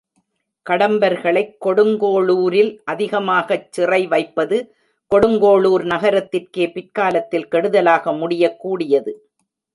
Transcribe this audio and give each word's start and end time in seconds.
கடம்பர்களைக் 0.65 1.51
கொடுங்கோளுரில் 1.65 2.71
அதிகமாகச் 2.83 3.71
சிறை 3.71 4.07
வைப்பது 4.07 4.57
கொடுங்கோளுர் 5.11 5.85
நகரத்திற்கே 5.85 6.67
பிற்காலத்தில் 6.71 7.47
கெடுதலாக 7.47 8.13
முடியக் 8.17 8.59
கூடியது. 8.59 9.13